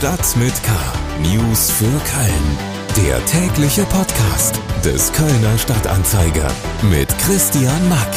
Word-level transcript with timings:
Stadt 0.00 0.34
mit 0.38 0.54
K. 0.62 0.72
News 1.20 1.70
für 1.70 1.84
Köln. 1.84 3.06
Der 3.06 3.22
tägliche 3.26 3.84
Podcast 3.84 4.58
des 4.82 5.12
Kölner 5.12 5.58
Stadtanzeiger 5.58 6.50
mit 6.90 7.06
Christian 7.18 7.86
Mack. 7.90 8.08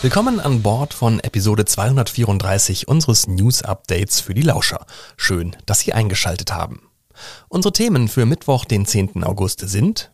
Willkommen 0.00 0.40
an 0.40 0.62
Bord 0.62 0.94
von 0.94 1.20
Episode 1.20 1.66
234 1.66 2.88
unseres 2.88 3.26
News 3.26 3.60
Updates 3.60 4.22
für 4.22 4.32
die 4.32 4.40
Lauscher. 4.40 4.86
Schön, 5.18 5.54
dass 5.66 5.80
Sie 5.80 5.92
eingeschaltet 5.92 6.54
haben. 6.54 6.88
Unsere 7.48 7.74
Themen 7.74 8.08
für 8.08 8.24
Mittwoch, 8.24 8.64
den 8.64 8.86
10. 8.86 9.24
August 9.24 9.60
sind 9.60 10.10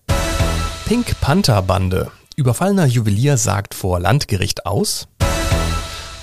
Pink 0.87 1.21
Panther 1.21 1.63
Bande. 1.63 2.11
Überfallener 2.35 2.87
Juwelier 2.87 3.37
sagt 3.37 3.75
vor 3.75 4.01
Landgericht 4.01 4.67
aus. 4.67 5.07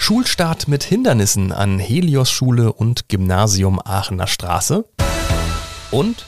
Schulstart 0.02 0.68
mit 0.68 0.84
Hindernissen 0.84 1.52
an 1.52 1.78
Helios 1.78 2.32
Schule 2.32 2.74
und 2.74 3.10
Gymnasium 3.10 3.80
Aachener 3.84 4.26
Straße. 4.26 4.86
Und 5.92 6.26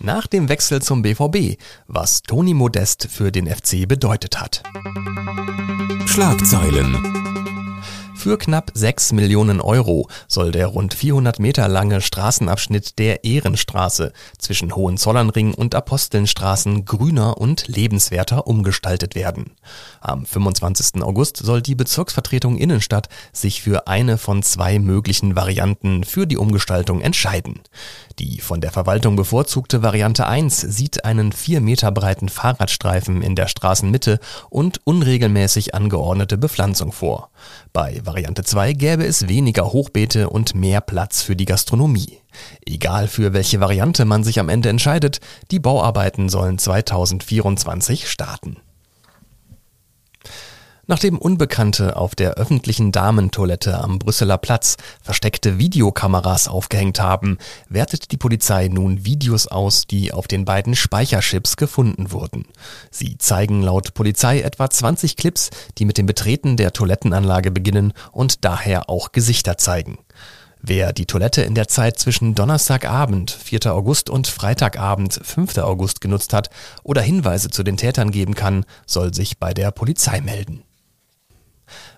nach 0.00 0.26
dem 0.28 0.48
Wechsel 0.48 0.80
zum 0.80 1.02
BVB, 1.02 1.60
was 1.88 2.22
Toni 2.22 2.54
Modest 2.54 3.08
für 3.10 3.30
den 3.30 3.46
FC 3.46 3.86
bedeutet 3.86 4.40
hat. 4.40 4.62
Schlagzeilen. 6.06 7.47
Für 8.18 8.36
knapp 8.36 8.72
6 8.74 9.12
Millionen 9.12 9.60
Euro 9.60 10.08
soll 10.26 10.50
der 10.50 10.66
rund 10.66 10.92
400 10.92 11.38
Meter 11.38 11.68
lange 11.68 12.00
Straßenabschnitt 12.00 12.98
der 12.98 13.22
Ehrenstraße 13.22 14.12
zwischen 14.38 14.74
Hohenzollernring 14.74 15.54
und 15.54 15.76
Apostelnstraßen 15.76 16.84
grüner 16.84 17.38
und 17.38 17.68
lebenswerter 17.68 18.48
umgestaltet 18.48 19.14
werden. 19.14 19.52
Am 20.00 20.26
25. 20.26 21.00
August 21.00 21.36
soll 21.36 21.62
die 21.62 21.76
Bezirksvertretung 21.76 22.58
Innenstadt 22.58 23.08
sich 23.32 23.62
für 23.62 23.86
eine 23.86 24.18
von 24.18 24.42
zwei 24.42 24.80
möglichen 24.80 25.36
Varianten 25.36 26.02
für 26.02 26.26
die 26.26 26.38
Umgestaltung 26.38 27.00
entscheiden. 27.00 27.60
Die 28.18 28.40
von 28.40 28.60
der 28.60 28.72
Verwaltung 28.72 29.14
bevorzugte 29.14 29.82
Variante 29.82 30.26
1 30.26 30.60
sieht 30.60 31.04
einen 31.04 31.30
4 31.30 31.60
Meter 31.60 31.92
breiten 31.92 32.28
Fahrradstreifen 32.28 33.22
in 33.22 33.36
der 33.36 33.46
Straßenmitte 33.46 34.18
und 34.50 34.80
unregelmäßig 34.84 35.74
angeordnete 35.74 36.36
Bepflanzung 36.36 36.90
vor. 36.90 37.30
Bei 37.72 38.00
Variante 38.04 38.42
2 38.42 38.72
gäbe 38.72 39.06
es 39.06 39.28
weniger 39.28 39.72
Hochbeete 39.72 40.30
und 40.30 40.56
mehr 40.56 40.80
Platz 40.80 41.22
für 41.22 41.36
die 41.36 41.44
Gastronomie. 41.44 42.18
Egal 42.66 43.06
für 43.06 43.32
welche 43.32 43.60
Variante 43.60 44.04
man 44.04 44.24
sich 44.24 44.40
am 44.40 44.48
Ende 44.48 44.68
entscheidet, 44.68 45.20
die 45.52 45.60
Bauarbeiten 45.60 46.28
sollen 46.28 46.58
2024 46.58 48.10
starten. 48.10 48.56
Nachdem 50.90 51.18
Unbekannte 51.18 51.96
auf 51.96 52.14
der 52.14 52.36
öffentlichen 52.36 52.92
Damentoilette 52.92 53.78
am 53.78 53.98
Brüsseler 53.98 54.38
Platz 54.38 54.78
versteckte 55.02 55.58
Videokameras 55.58 56.48
aufgehängt 56.48 56.98
haben, 56.98 57.36
wertet 57.68 58.10
die 58.10 58.16
Polizei 58.16 58.68
nun 58.68 59.04
Videos 59.04 59.48
aus, 59.48 59.86
die 59.86 60.14
auf 60.14 60.28
den 60.28 60.46
beiden 60.46 60.74
Speicherchips 60.74 61.58
gefunden 61.58 62.10
wurden. 62.10 62.46
Sie 62.90 63.18
zeigen 63.18 63.60
laut 63.60 63.92
Polizei 63.92 64.40
etwa 64.40 64.70
20 64.70 65.16
Clips, 65.16 65.50
die 65.76 65.84
mit 65.84 65.98
dem 65.98 66.06
Betreten 66.06 66.56
der 66.56 66.72
Toilettenanlage 66.72 67.50
beginnen 67.50 67.92
und 68.10 68.46
daher 68.46 68.88
auch 68.88 69.12
Gesichter 69.12 69.58
zeigen. 69.58 69.98
Wer 70.62 70.94
die 70.94 71.06
Toilette 71.06 71.42
in 71.42 71.54
der 71.54 71.68
Zeit 71.68 71.98
zwischen 71.98 72.34
Donnerstagabend, 72.34 73.30
4. 73.30 73.74
August 73.74 74.08
und 74.08 74.26
Freitagabend, 74.26 75.20
5. 75.22 75.58
August 75.58 76.00
genutzt 76.00 76.32
hat 76.32 76.48
oder 76.82 77.02
Hinweise 77.02 77.50
zu 77.50 77.62
den 77.62 77.76
Tätern 77.76 78.10
geben 78.10 78.34
kann, 78.34 78.64
soll 78.86 79.12
sich 79.12 79.38
bei 79.38 79.52
der 79.52 79.70
Polizei 79.70 80.22
melden. 80.22 80.64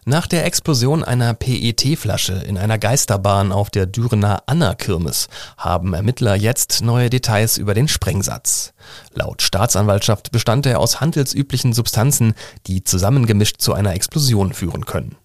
Nach 0.04 0.26
der 0.26 0.44
Explosion 0.44 1.04
einer 1.04 1.34
PET-Flasche 1.34 2.34
in 2.34 2.58
einer 2.58 2.78
Geisterbahn 2.78 3.52
auf 3.52 3.70
der 3.70 3.86
Dürener 3.86 4.42
Anna-Kirmes 4.46 5.28
haben 5.56 5.94
Ermittler 5.94 6.34
jetzt 6.34 6.82
neue 6.82 7.10
Details 7.10 7.58
über 7.58 7.74
den 7.74 7.88
Sprengsatz. 7.88 8.72
Laut 9.14 9.42
Staatsanwaltschaft 9.42 10.30
bestand 10.32 10.66
er 10.66 10.80
aus 10.80 11.00
handelsüblichen 11.00 11.72
Substanzen, 11.72 12.34
die 12.66 12.84
zusammengemischt 12.84 13.60
zu 13.60 13.72
einer 13.72 13.94
Explosion 13.94 14.53
führen 14.53 14.86
können. 14.86 15.16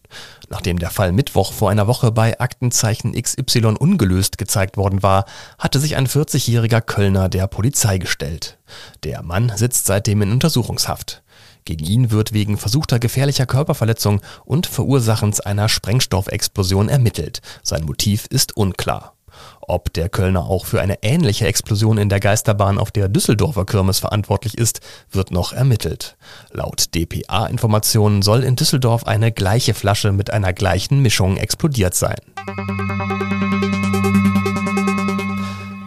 Nachdem 0.50 0.78
der 0.78 0.92
Fall 0.92 1.12
Mittwoch 1.12 1.54
vor 1.54 1.70
einer 1.70 1.88
Woche 1.88 2.12
bei 2.12 2.40
Aktenzeichen 2.40 3.20
XY 3.20 3.76
ungelöst 3.80 4.38
gezeigt 4.38 4.78
worden 4.78 5.02
war, 5.02 5.26
hatte 5.58 5.80
sich 5.80 5.96
ein 5.96 6.08
40-jähriger 6.08 6.82
Kölner 6.82 7.30
der 7.30 7.48
Polizei 7.48 7.98
gestellt. 7.98 8.58
Der 9.04 9.24
Mann 9.24 9.52
sitzt 9.56 9.88
seitdem 9.88 10.22
in 10.22 10.32
Untersuchungshaft. 10.32 11.24
Gegen 11.66 11.86
ihn 11.86 12.12
wird 12.12 12.32
wegen 12.32 12.58
versuchter 12.58 13.00
gefährlicher 13.00 13.48
Körperverletzung 13.48 14.22
und 14.46 14.68
Verursachens 14.68 15.40
einer 15.40 15.68
Sprengstoffexplosion 15.68 16.90
ermittelt. 16.90 17.42
Sein 17.64 17.86
Motiv 17.86 18.28
ist 18.30 18.56
unklar. 18.56 19.16
Ob 19.62 19.92
der 19.92 20.08
Kölner 20.10 20.46
auch 20.46 20.68
für 20.68 20.80
eine 20.80 21.02
ähnliche 21.02 21.48
Explosion 21.48 21.98
in 21.98 22.08
der 22.08 22.20
Geisterbahn 22.20 22.78
auf 22.78 22.92
der 22.92 23.10
Düsseldorfer 23.10 23.66
Kirmes 23.66 23.98
verantwortlich 23.98 24.58
ist, 24.58 24.80
wird 25.10 25.32
noch 25.32 25.54
ermittelt. 25.54 26.18
Laut 26.52 26.94
DPA-Informationen 26.94 28.22
soll 28.22 28.44
in 28.44 28.56
Düsseldorf 28.56 29.06
eine 29.06 29.32
gleiche 29.32 29.74
Flasche 29.74 30.12
mit 30.12 30.30
einer 30.32 30.54
gleichen 30.54 31.02
Mischung 31.02 31.36
explodiert 31.36 31.96
sein. 31.96 32.18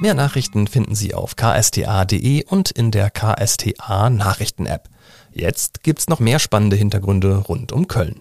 Mehr 0.00 0.14
Nachrichten 0.14 0.66
finden 0.66 0.96
Sie 0.96 1.14
auf 1.14 1.36
ksta.de 1.36 2.44
und 2.46 2.70
in 2.70 2.90
der 2.90 3.10
KSTA 3.10 4.10
Nachrichten-App. 4.10 4.88
Jetzt 5.32 5.82
gibt's 5.82 6.08
noch 6.08 6.20
mehr 6.20 6.38
spannende 6.38 6.76
Hintergründe 6.76 7.36
rund 7.36 7.72
um 7.72 7.86
Köln. 7.86 8.20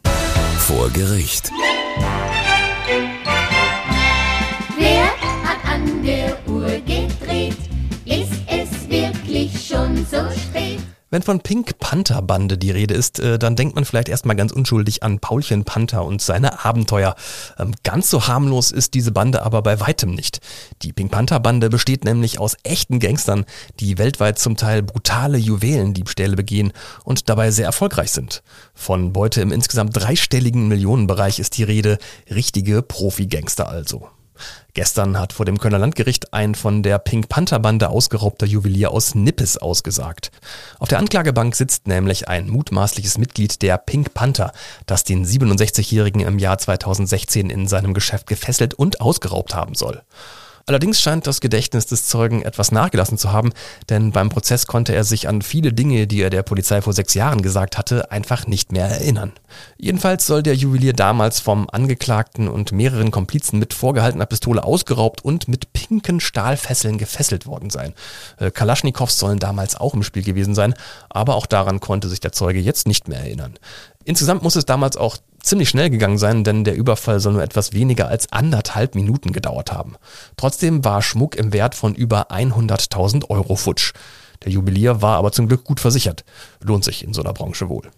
Vor 0.60 0.90
Gericht. 0.90 1.52
Wer 4.78 5.06
hat 5.44 5.66
an 5.66 6.04
der 6.04 6.38
Uhr 6.48 6.68
gedreht? 6.86 7.58
Ist 8.06 8.42
es 8.48 8.90
wirklich 8.90 9.52
schon 9.68 9.98
so 10.06 10.18
spät? 10.32 10.47
Wenn 11.10 11.22
von 11.22 11.40
Pink 11.40 11.80
Panther 11.80 12.22
Bande 12.22 12.58
die 12.58 12.72
Rede 12.72 12.94
ist, 12.94 13.20
äh, 13.20 13.40
dann 13.40 13.56
denkt 13.56 13.76
man 13.76 13.86
vielleicht 13.86 14.10
erstmal 14.10 14.36
ganz 14.36 14.52
unschuldig 14.52 15.04
an 15.04 15.20
Paulchen 15.20 15.64
Panther 15.64 16.04
und 16.04 16.22
seine 16.22 16.66
Abenteuer. 16.66 17.16
Ähm, 17.58 17.74
ganz 17.84 18.10
so 18.10 18.28
harmlos 18.28 18.74
ist 18.74 18.94
diese 18.94 19.14
Bande 19.14 19.44
aber 19.44 19.62
bei 19.62 19.80
weitem 19.80 20.14
nicht. 20.14 20.42
Die 20.82 20.92
Pink 20.92 21.10
Panther 21.10 21.40
Bande 21.40 21.70
besteht 21.70 22.04
nämlich 22.04 22.40
aus 22.40 22.58
echten 22.64 23.00
Gangstern, 23.00 23.46
die 23.80 23.98
weltweit 23.98 24.38
zum 24.38 24.58
Teil 24.58 24.84
brutale 24.84 25.38
Juwelendiebstähle 25.38 26.36
begehen 26.36 26.74
und 27.06 27.30
dabei 27.30 27.52
sehr 27.52 27.68
erfolgreich 27.68 28.12
sind. 28.12 28.44
Von 28.74 29.14
Beute 29.14 29.40
im 29.40 29.54
insgesamt 29.54 29.96
dreistelligen 29.96 30.68
Millionenbereich 30.68 31.40
ist 31.40 31.58
die 31.58 31.64
Rede, 31.64 32.00
richtige 32.30 32.82
Profi-Gangster 32.82 33.70
also. 33.70 34.10
Gestern 34.74 35.20
hat 35.20 35.34
vor 35.34 35.46
dem 35.46 35.58
Kölner 35.58 35.80
Landgericht 35.80 36.34
ein 36.34 36.56
von 36.56 36.84
der 36.84 37.00
Pink 37.00 37.30
Panther 37.30 37.60
Bande 37.60 37.90
ausgeraubter 37.90 38.46
Juwelier 38.46 38.92
aus 38.92 39.16
Nippes 39.16 39.58
ausgesagt. 39.58 40.32
Auf 40.80 40.90
der 40.90 41.00
Anklagebank 41.00 41.56
sitzt 41.56 41.88
nämlich 41.88 42.28
ein 42.28 42.50
mutmaßliches 42.50 43.18
Mitglied 43.18 43.62
der 43.62 43.78
Pink 43.78 44.14
Panther, 44.14 44.52
das 44.86 45.04
den 45.04 45.26
67-Jährigen 45.26 46.22
im 46.22 46.40
Jahr 46.40 46.58
2016 46.58 47.50
in 47.50 47.68
seinem 47.68 47.94
Geschäft 47.94 48.28
gefesselt 48.28 48.74
und 48.74 49.02
ausgeraubt 49.02 49.56
haben 49.56 49.76
soll. 49.76 50.04
Allerdings 50.68 51.00
scheint 51.00 51.26
das 51.28 51.40
Gedächtnis 51.40 51.86
des 51.86 52.08
Zeugen 52.08 52.42
etwas 52.42 52.74
nachgelassen 52.74 53.18
zu 53.18 53.32
haben, 53.32 53.54
denn 53.88 54.12
beim 54.12 54.28
Prozess 54.28 54.68
konnte 54.68 54.94
er 54.94 55.06
sich 55.06 55.30
an 55.30 55.42
viele 55.42 55.72
Dinge, 55.72 56.08
die 56.08 56.22
er 56.22 56.30
der 56.30 56.44
Polizei 56.44 56.82
vor 56.82 56.92
sechs 56.92 57.14
Jahren 57.14 57.42
gesagt 57.42 57.78
hatte, 57.78 58.12
einfach 58.12 58.48
nicht 58.48 58.74
mehr 58.74 58.88
erinnern. 58.88 59.32
Jedenfalls 59.78 60.28
soll 60.28 60.44
der 60.44 60.56
Juwelier 60.56 60.92
damals 60.92 61.40
vom 61.40 61.70
Angeklagten 61.72 62.50
und 62.50 62.74
mehreren 62.74 63.12
Komplizen 63.12 63.60
mit 63.60 63.74
vorgehaltener 63.74 64.26
Pistole 64.26 64.62
ausgeraubt 64.62 65.24
und 65.24 65.48
mit 65.48 65.72
pinken 65.72 66.20
Stahlfesseln 66.20 66.98
gefesselt 66.98 67.46
worden 67.46 67.70
sein. 67.70 67.94
Äh, 68.38 68.52
Kalaschnikows 68.52 69.18
sollen 69.18 69.40
damals 69.40 69.78
auch 69.78 69.94
im 69.94 70.04
Spiel 70.04 70.24
gewesen 70.24 70.54
sein, 70.54 70.74
aber 71.08 71.36
auch 71.36 71.46
daran 71.46 71.80
konnte 71.80 72.10
sich 72.10 72.20
der 72.20 72.34
Zeuge 72.34 72.60
jetzt 72.60 72.88
nicht 72.88 73.08
mehr 73.08 73.20
erinnern. 73.20 73.54
Insgesamt 74.04 74.44
muss 74.44 74.58
es 74.58 74.66
damals 74.66 74.98
auch 74.98 75.18
ziemlich 75.42 75.70
schnell 75.70 75.90
gegangen 75.90 76.18
sein, 76.18 76.44
denn 76.44 76.64
der 76.64 76.76
Überfall 76.76 77.20
soll 77.20 77.34
nur 77.34 77.44
etwas 77.44 77.74
weniger 77.74 78.08
als 78.08 78.32
anderthalb 78.32 78.96
Minuten 78.96 79.32
gedauert 79.32 79.72
haben. 79.72 79.96
Trotzdem 80.36 80.84
war 80.84 81.02
Schmuck 81.02 81.36
im 81.36 81.54
Wert 81.54 81.76
von 81.76 81.96
über 81.96 82.32
100.000 82.32 83.30
Euro 83.30 83.56
futsch. 83.56 83.94
Der 84.44 84.52
Juwelier 84.52 85.02
war 85.02 85.18
aber 85.18 85.32
zum 85.32 85.48
Glück 85.48 85.64
gut 85.64 85.80
versichert. 85.80 86.24
Lohnt 86.62 86.84
sich 86.84 87.04
in 87.04 87.14
so 87.14 87.22
einer 87.22 87.34
Branche 87.34 87.70
wohl. 87.70 87.90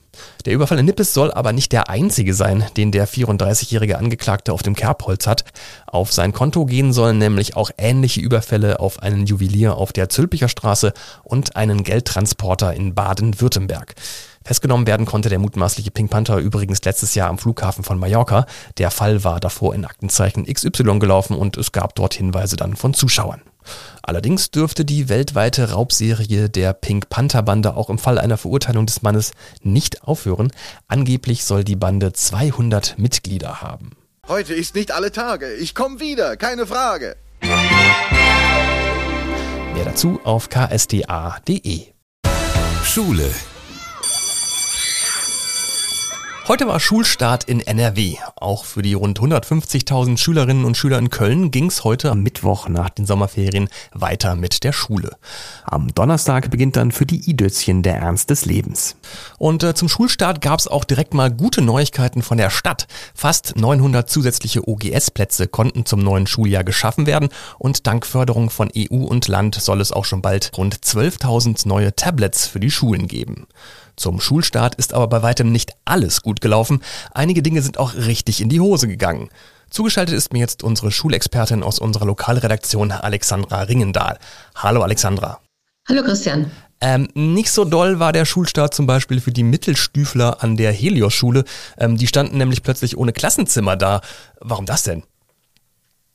Der 0.45 0.53
Überfall 0.53 0.79
in 0.79 0.85
Nippes 0.85 1.13
soll 1.13 1.31
aber 1.31 1.53
nicht 1.53 1.71
der 1.71 1.89
einzige 1.89 2.33
sein, 2.33 2.65
den 2.77 2.91
der 2.91 3.07
34-jährige 3.07 3.97
Angeklagte 3.97 4.53
auf 4.53 4.63
dem 4.63 4.75
Kerbholz 4.75 5.27
hat. 5.27 5.43
Auf 5.85 6.11
sein 6.11 6.33
Konto 6.33 6.65
gehen 6.65 6.93
sollen 6.93 7.17
nämlich 7.17 7.55
auch 7.55 7.71
ähnliche 7.77 8.21
Überfälle 8.21 8.79
auf 8.79 9.01
einen 9.01 9.25
Juwelier 9.25 9.75
auf 9.75 9.91
der 9.93 10.09
Zülpicher 10.09 10.49
Straße 10.49 10.93
und 11.23 11.55
einen 11.55 11.83
Geldtransporter 11.83 12.73
in 12.73 12.95
Baden-Württemberg. 12.95 13.95
Festgenommen 14.43 14.87
werden 14.87 15.05
konnte 15.05 15.29
der 15.29 15.39
mutmaßliche 15.39 15.91
Pink 15.91 16.09
Panther 16.09 16.37
übrigens 16.37 16.83
letztes 16.83 17.15
Jahr 17.15 17.29
am 17.29 17.37
Flughafen 17.37 17.83
von 17.83 17.99
Mallorca. 17.99 18.45
Der 18.77 18.91
Fall 18.91 19.23
war 19.23 19.39
davor 19.39 19.75
in 19.75 19.85
Aktenzeichen 19.85 20.45
XY 20.45 20.99
gelaufen 20.99 21.35
und 21.35 21.57
es 21.57 21.71
gab 21.71 21.95
dort 21.95 22.13
Hinweise 22.13 22.55
dann 22.55 22.75
von 22.75 22.93
Zuschauern. 22.93 23.41
Allerdings 24.01 24.51
dürfte 24.51 24.85
die 24.85 25.09
weltweite 25.09 25.71
Raubserie 25.71 26.49
der 26.49 26.73
Pink 26.73 27.09
Panther 27.09 27.43
Bande 27.43 27.75
auch 27.75 27.89
im 27.89 27.99
Fall 27.99 28.17
einer 28.17 28.37
Verurteilung 28.37 28.85
des 28.85 29.01
Mannes 29.01 29.31
nicht 29.61 30.03
aufhören. 30.03 30.51
Angeblich 30.87 31.43
soll 31.43 31.63
die 31.63 31.75
Bande 31.75 32.13
200 32.13 32.97
Mitglieder 32.97 33.61
haben. 33.61 33.91
Heute 34.27 34.53
ist 34.53 34.75
nicht 34.75 34.91
alle 34.91 35.11
Tage. 35.11 35.53
Ich 35.53 35.75
komme 35.75 35.99
wieder, 35.99 36.37
keine 36.37 36.65
Frage. 36.65 37.15
Mehr 37.41 37.55
dazu 39.85 40.19
auf 40.23 40.49
ksda.de. 40.49 41.87
Schule. 42.83 43.29
Heute 46.49 46.65
war 46.65 46.79
Schulstart 46.79 47.43
in 47.43 47.59
NRW. 47.59 48.15
Auch 48.35 48.65
für 48.65 48.81
die 48.81 48.95
rund 48.95 49.19
150.000 49.19 50.17
Schülerinnen 50.17 50.65
und 50.65 50.75
Schüler 50.75 50.97
in 50.97 51.11
Köln 51.11 51.51
ging 51.51 51.67
es 51.67 51.83
heute 51.83 52.09
am 52.09 52.23
Mittwoch 52.23 52.67
nach 52.67 52.89
den 52.89 53.05
Sommerferien 53.05 53.69
weiter 53.91 54.35
mit 54.35 54.63
der 54.63 54.73
Schule. 54.73 55.15
Am 55.63 55.93
Donnerstag 55.93 56.49
beginnt 56.49 56.75
dann 56.75 56.91
für 56.91 57.05
die 57.05 57.29
Idötzchen 57.29 57.83
der 57.83 57.97
Ernst 57.97 58.31
des 58.31 58.45
Lebens. 58.45 58.95
Und 59.37 59.61
äh, 59.61 59.75
zum 59.75 59.89
Schulstart 59.89 60.41
gab 60.41 60.59
es 60.59 60.67
auch 60.67 60.85
direkt 60.85 61.13
mal 61.13 61.29
gute 61.29 61.61
Neuigkeiten 61.61 62.23
von 62.23 62.39
der 62.39 62.49
Stadt. 62.49 62.87
Fast 63.13 63.55
900 63.55 64.09
zusätzliche 64.09 64.67
OGS-Plätze 64.67 65.47
konnten 65.49 65.85
zum 65.85 65.99
neuen 65.99 66.25
Schuljahr 66.25 66.63
geschaffen 66.63 67.05
werden 67.05 67.29
und 67.59 67.85
dank 67.85 68.07
Förderung 68.07 68.49
von 68.49 68.71
EU 68.75 69.03
und 69.03 69.27
Land 69.27 69.53
soll 69.53 69.81
es 69.81 69.91
auch 69.91 70.05
schon 70.05 70.23
bald 70.23 70.49
rund 70.57 70.77
12.000 70.77 71.67
neue 71.67 71.95
Tablets 71.95 72.47
für 72.47 72.59
die 72.59 72.71
Schulen 72.71 73.07
geben. 73.07 73.45
Zum 73.99 74.21
Schulstart 74.21 74.75
ist 74.75 74.93
aber 74.93 75.07
bei 75.07 75.21
weitem 75.23 75.51
nicht 75.51 75.73
alles 75.83 76.21
gut 76.21 76.39
gelaufen. 76.39 76.81
Einige 77.11 77.43
Dinge 77.43 77.61
sind 77.61 77.77
auch 77.77 77.95
richtig 77.95 78.39
in 78.39 78.47
die 78.47 78.61
Hose 78.61 78.87
gegangen. 78.87 79.29
Zugeschaltet 79.69 80.15
ist 80.15 80.31
mir 80.31 80.39
jetzt 80.39 80.63
unsere 80.63 80.89
Schulexpertin 80.89 81.63
aus 81.63 81.79
unserer 81.79 82.05
Lokalredaktion, 82.05 82.93
Alexandra 82.93 83.63
Ringendahl. 83.63 84.17
Hallo 84.55 84.83
Alexandra. 84.83 85.39
Hallo 85.89 86.01
Christian. 86.01 86.49
Ähm, 86.79 87.09
nicht 87.13 87.51
so 87.51 87.65
doll 87.65 87.99
war 87.99 88.13
der 88.13 88.23
Schulstart 88.23 88.73
zum 88.73 88.87
Beispiel 88.87 89.19
für 89.19 89.31
die 89.31 89.43
Mittelstüfler 89.43 90.41
an 90.41 90.55
der 90.55 90.71
Helios-Schule. 90.71 91.43
Ähm, 91.77 91.97
die 91.97 92.07
standen 92.07 92.37
nämlich 92.37 92.63
plötzlich 92.63 92.97
ohne 92.97 93.11
Klassenzimmer 93.11 93.75
da. 93.75 93.99
Warum 94.39 94.65
das 94.65 94.83
denn? 94.83 95.03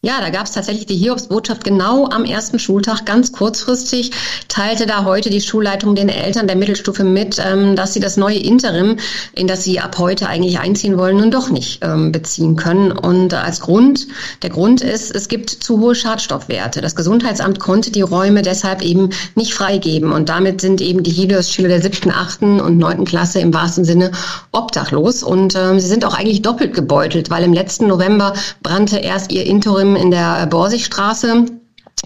Ja, 0.04 0.20
da 0.20 0.28
gab 0.28 0.44
es 0.44 0.52
tatsächlich 0.52 0.84
die 0.84 0.96
Hiobsbotschaft 0.96 1.64
genau 1.64 2.10
am 2.10 2.26
ersten 2.26 2.58
Schultag, 2.58 3.06
ganz 3.06 3.32
kurzfristig, 3.32 4.10
teilte 4.48 4.84
da 4.84 5.06
heute 5.06 5.30
die 5.30 5.40
Schulleitung 5.40 5.94
den 5.94 6.10
Eltern 6.10 6.46
der 6.46 6.56
Mittelstufe 6.56 7.04
mit, 7.04 7.42
ähm, 7.42 7.74
dass 7.74 7.94
sie 7.94 8.00
das 8.00 8.18
neue 8.18 8.36
Interim, 8.36 8.98
in 9.34 9.46
das 9.46 9.64
sie 9.64 9.80
ab 9.80 9.96
heute 9.96 10.28
eigentlich 10.28 10.58
einziehen 10.58 10.98
wollen, 10.98 11.16
nun 11.16 11.30
doch 11.30 11.48
nicht 11.48 11.82
ähm, 11.82 12.12
beziehen 12.12 12.56
können. 12.56 12.92
Und 12.92 13.32
als 13.32 13.60
Grund, 13.60 14.06
der 14.42 14.50
Grund 14.50 14.82
ist, 14.82 15.10
es 15.10 15.28
gibt 15.28 15.48
zu 15.48 15.80
hohe 15.80 15.94
Schadstoffwerte. 15.94 16.82
Das 16.82 16.96
Gesundheitsamt 16.96 17.58
konnte 17.58 17.90
die 17.90 18.02
Räume 18.02 18.42
deshalb 18.42 18.82
eben 18.82 19.08
nicht 19.36 19.54
freigeben. 19.54 20.12
Und 20.12 20.28
damit 20.28 20.60
sind 20.60 20.82
eben 20.82 21.02
die 21.02 21.12
Helios-Schüler 21.12 21.68
der 21.68 21.80
siebten, 21.80 22.10
achten 22.10 22.60
und 22.60 22.76
neunten 22.76 23.06
Klasse 23.06 23.40
im 23.40 23.54
wahrsten 23.54 23.86
Sinne 23.86 24.10
obdachlos. 24.52 25.22
Und 25.22 25.56
ähm, 25.56 25.80
sie 25.80 25.88
sind 25.88 26.04
auch 26.04 26.12
eigentlich 26.12 26.42
doppelt 26.42 26.74
gebeutelt, 26.74 27.30
weil 27.30 27.42
im 27.42 27.54
letzten 27.54 27.86
November 27.86 28.34
brannte 28.62 28.98
erst 28.98 29.32
ihr 29.32 29.46
Interim 29.46 29.93
in 29.96 30.10
der 30.10 30.46
Borsigstraße. 30.46 31.46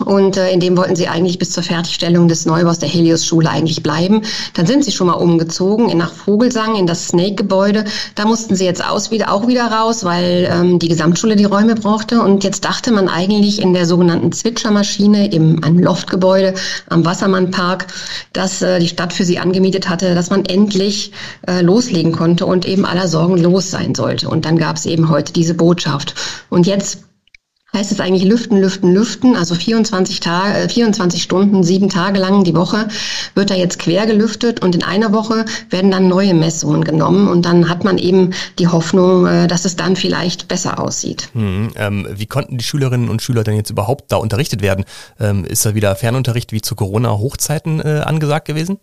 Und 0.04 0.36
äh, 0.36 0.52
in 0.52 0.60
dem 0.60 0.76
wollten 0.76 0.96
sie 0.96 1.08
eigentlich 1.08 1.38
bis 1.38 1.50
zur 1.50 1.62
Fertigstellung 1.62 2.28
des 2.28 2.46
Neubaus 2.46 2.78
der 2.78 2.88
Helios-Schule 2.88 3.50
eigentlich 3.50 3.82
bleiben. 3.82 4.22
Dann 4.54 4.66
sind 4.66 4.84
sie 4.84 4.92
schon 4.92 5.08
mal 5.08 5.14
umgezogen 5.14 5.88
in 5.88 5.98
nach 5.98 6.12
Vogelsang 6.12 6.76
in 6.76 6.86
das 6.86 7.08
Snake-Gebäude. 7.08 7.84
Da 8.14 8.24
mussten 8.24 8.54
sie 8.54 8.64
jetzt 8.64 8.84
aus 8.84 9.10
wieder, 9.10 9.32
auch 9.32 9.48
wieder 9.48 9.66
raus, 9.66 10.04
weil 10.04 10.48
ähm, 10.52 10.78
die 10.78 10.88
Gesamtschule 10.88 11.36
die 11.36 11.44
Räume 11.44 11.74
brauchte. 11.74 12.20
Und 12.20 12.44
jetzt 12.44 12.64
dachte 12.64 12.92
man 12.92 13.08
eigentlich 13.08 13.60
in 13.60 13.72
der 13.72 13.86
sogenannten 13.86 14.30
Zwitschermaschine 14.32 15.32
im 15.32 15.64
einem 15.64 15.80
Loftgebäude 15.80 16.54
am 16.88 17.04
Wassermannpark, 17.04 17.86
dass 18.32 18.62
äh, 18.62 18.78
die 18.78 18.88
Stadt 18.88 19.12
für 19.12 19.24
sie 19.24 19.38
angemietet 19.38 19.88
hatte, 19.88 20.14
dass 20.14 20.30
man 20.30 20.44
endlich 20.44 21.12
äh, 21.46 21.60
loslegen 21.60 22.12
konnte 22.12 22.46
und 22.46 22.66
eben 22.66 22.84
aller 22.84 23.08
Sorgen 23.08 23.36
los 23.36 23.70
sein 23.70 23.94
sollte. 23.94 24.28
Und 24.28 24.44
dann 24.44 24.58
gab 24.58 24.76
es 24.76 24.86
eben 24.86 25.08
heute 25.08 25.32
diese 25.32 25.54
Botschaft. 25.54 26.14
Und 26.50 26.66
jetzt 26.66 27.07
heißt 27.74 27.92
es 27.92 28.00
eigentlich 28.00 28.24
lüften, 28.24 28.60
lüften, 28.60 28.94
lüften. 28.94 29.36
Also 29.36 29.54
24 29.54 30.20
Tage, 30.20 30.68
24 30.68 31.22
Stunden, 31.22 31.62
sieben 31.62 31.88
Tage 31.90 32.18
lang 32.18 32.44
die 32.44 32.54
Woche 32.54 32.88
wird 33.34 33.50
da 33.50 33.54
jetzt 33.54 33.78
quer 33.78 34.06
gelüftet 34.06 34.62
und 34.62 34.74
in 34.74 34.82
einer 34.82 35.12
Woche 35.12 35.44
werden 35.68 35.90
dann 35.90 36.08
neue 36.08 36.34
Messungen 36.34 36.82
genommen 36.84 37.28
und 37.28 37.44
dann 37.44 37.68
hat 37.68 37.84
man 37.84 37.98
eben 37.98 38.30
die 38.58 38.68
Hoffnung, 38.68 39.26
äh, 39.26 39.46
dass 39.46 39.64
es 39.64 39.76
dann 39.76 39.96
vielleicht 39.96 40.48
besser 40.48 40.80
aussieht. 40.80 41.28
Hm, 41.34 41.70
ähm, 41.76 42.06
wie 42.10 42.26
konnten 42.26 42.56
die 42.56 42.64
Schülerinnen 42.64 43.10
und 43.10 43.22
Schüler 43.22 43.44
denn 43.44 43.56
jetzt 43.56 43.70
überhaupt 43.70 44.10
da 44.10 44.16
unterrichtet 44.16 44.62
werden? 44.62 44.84
Ähm, 45.20 45.44
ist 45.44 45.66
da 45.66 45.74
wieder 45.74 45.94
Fernunterricht 45.94 46.52
wie 46.52 46.62
zu 46.62 46.74
Corona-Hochzeiten 46.74 47.80
äh, 47.80 48.00
angesagt 48.04 48.46
gewesen? 48.46 48.78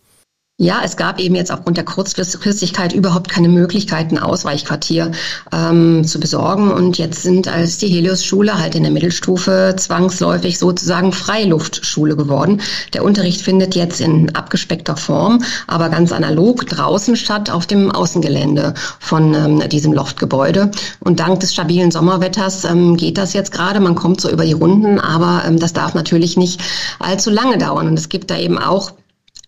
Ja, 0.57 0.79
es 0.85 0.95
gab 0.95 1.19
eben 1.19 1.35
jetzt 1.35 1.51
aufgrund 1.51 1.75
der 1.75 1.83
Kurzfristigkeit 1.83 2.93
überhaupt 2.93 3.27
keine 3.27 3.49
Möglichkeit, 3.49 4.09
ein 4.09 4.17
Ausweichquartier 4.17 5.11
ähm, 5.51 6.05
zu 6.05 6.17
besorgen. 6.17 6.71
Und 6.71 6.97
jetzt 6.97 7.23
sind 7.23 7.49
als 7.49 7.77
die 7.77 7.89
Helios-Schule 7.89 8.57
halt 8.57 8.73
in 8.73 8.83
der 8.83 8.91
Mittelstufe 8.93 9.75
zwangsläufig 9.75 10.57
sozusagen 10.57 11.11
Freiluftschule 11.11 12.15
geworden. 12.15 12.61
Der 12.93 13.03
Unterricht 13.03 13.41
findet 13.41 13.75
jetzt 13.75 13.99
in 13.99 14.33
abgespeckter 14.33 14.95
Form, 14.95 15.43
aber 15.67 15.89
ganz 15.89 16.13
analog 16.13 16.65
draußen 16.67 17.17
statt 17.17 17.49
auf 17.49 17.67
dem 17.67 17.91
Außengelände 17.91 18.75
von 19.01 19.33
ähm, 19.33 19.67
diesem 19.67 19.91
Loftgebäude. 19.91 20.71
Und 21.01 21.19
dank 21.19 21.41
des 21.41 21.51
stabilen 21.51 21.91
Sommerwetters 21.91 22.63
ähm, 22.63 22.95
geht 22.95 23.17
das 23.17 23.33
jetzt 23.33 23.51
gerade. 23.51 23.81
Man 23.81 23.95
kommt 23.95 24.21
so 24.21 24.31
über 24.31 24.45
die 24.45 24.53
Runden, 24.53 25.01
aber 25.01 25.43
ähm, 25.45 25.59
das 25.59 25.73
darf 25.73 25.95
natürlich 25.95 26.37
nicht 26.37 26.61
allzu 26.99 27.29
lange 27.29 27.57
dauern. 27.57 27.87
Und 27.87 27.99
es 27.99 28.07
gibt 28.07 28.31
da 28.31 28.37
eben 28.37 28.57
auch 28.57 28.93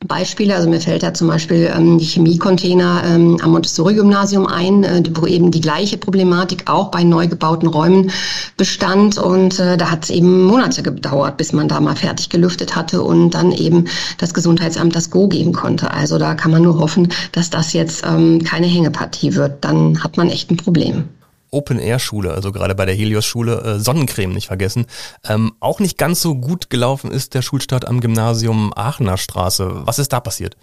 Beispiele. 0.05 0.55
Also 0.55 0.69
mir 0.69 0.79
fällt 0.79 1.03
da 1.03 1.13
zum 1.13 1.27
Beispiel 1.27 1.71
ähm, 1.75 1.97
die 1.97 2.05
Chemiecontainer 2.05 3.03
ähm, 3.05 3.39
am 3.41 3.51
Montessori-Gymnasium 3.51 4.45
ein, 4.45 4.83
äh, 4.83 5.03
wo 5.15 5.25
eben 5.25 5.49
die 5.51 5.61
gleiche 5.61 5.97
Problematik 5.97 6.69
auch 6.69 6.91
bei 6.91 7.03
neu 7.03 7.27
gebauten 7.27 7.67
Räumen 7.67 8.11
bestand. 8.57 9.17
Und 9.17 9.59
äh, 9.59 9.77
da 9.77 9.89
hat 9.89 10.03
es 10.03 10.09
eben 10.09 10.43
Monate 10.43 10.83
gedauert, 10.83 11.37
bis 11.37 11.51
man 11.53 11.67
da 11.67 11.79
mal 11.79 11.95
fertig 11.95 12.29
gelüftet 12.29 12.75
hatte 12.75 13.01
und 13.01 13.31
dann 13.31 13.51
eben 13.51 13.85
das 14.19 14.33
Gesundheitsamt 14.33 14.95
das 14.95 15.09
Go 15.09 15.27
geben 15.27 15.53
konnte. 15.53 15.91
Also 15.91 16.17
da 16.17 16.35
kann 16.35 16.51
man 16.51 16.61
nur 16.61 16.79
hoffen, 16.79 17.09
dass 17.31 17.49
das 17.49 17.73
jetzt 17.73 18.03
ähm, 18.05 18.43
keine 18.43 18.67
Hängepartie 18.67 19.33
wird. 19.35 19.63
Dann 19.65 20.03
hat 20.03 20.17
man 20.17 20.29
echt 20.29 20.51
ein 20.51 20.57
Problem. 20.57 21.05
Open-Air-Schule, 21.51 22.33
also 22.33 22.51
gerade 22.51 22.75
bei 22.75 22.85
der 22.85 22.95
Helios-Schule, 22.95 23.61
äh, 23.61 23.79
Sonnencreme 23.79 24.33
nicht 24.33 24.47
vergessen. 24.47 24.85
Ähm, 25.27 25.53
auch 25.59 25.79
nicht 25.79 25.97
ganz 25.97 26.21
so 26.21 26.35
gut 26.35 26.69
gelaufen 26.69 27.11
ist 27.11 27.33
der 27.33 27.41
Schulstart 27.41 27.87
am 27.87 28.01
Gymnasium 28.01 28.73
Aachener 28.75 29.17
Straße. 29.17 29.85
Was 29.85 29.99
ist 29.99 30.13
da 30.13 30.19
passiert? 30.19 30.55